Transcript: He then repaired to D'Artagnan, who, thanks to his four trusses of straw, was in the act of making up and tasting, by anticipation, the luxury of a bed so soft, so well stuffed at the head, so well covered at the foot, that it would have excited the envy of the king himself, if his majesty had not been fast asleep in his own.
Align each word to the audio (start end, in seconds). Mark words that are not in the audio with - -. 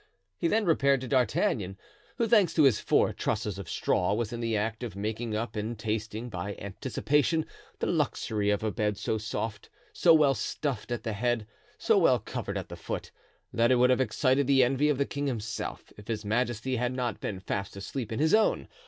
He 0.35 0.47
then 0.47 0.65
repaired 0.65 0.99
to 1.01 1.07
D'Artagnan, 1.07 1.77
who, 2.17 2.27
thanks 2.27 2.55
to 2.55 2.63
his 2.63 2.79
four 2.79 3.13
trusses 3.13 3.59
of 3.59 3.69
straw, 3.69 4.15
was 4.15 4.33
in 4.33 4.39
the 4.39 4.57
act 4.57 4.81
of 4.81 4.95
making 4.95 5.35
up 5.35 5.55
and 5.55 5.77
tasting, 5.77 6.27
by 6.27 6.55
anticipation, 6.55 7.45
the 7.77 7.85
luxury 7.85 8.49
of 8.49 8.63
a 8.63 8.71
bed 8.71 8.97
so 8.97 9.19
soft, 9.19 9.69
so 9.93 10.11
well 10.11 10.33
stuffed 10.33 10.91
at 10.91 11.03
the 11.03 11.13
head, 11.13 11.45
so 11.77 11.99
well 11.99 12.17
covered 12.17 12.57
at 12.57 12.69
the 12.69 12.75
foot, 12.75 13.11
that 13.53 13.71
it 13.71 13.75
would 13.75 13.91
have 13.91 14.01
excited 14.01 14.47
the 14.47 14.63
envy 14.63 14.89
of 14.89 14.97
the 14.97 15.05
king 15.05 15.27
himself, 15.27 15.93
if 15.97 16.07
his 16.07 16.25
majesty 16.25 16.77
had 16.77 16.93
not 16.93 17.19
been 17.21 17.39
fast 17.39 17.75
asleep 17.77 18.11
in 18.11 18.17
his 18.17 18.33
own. 18.33 18.67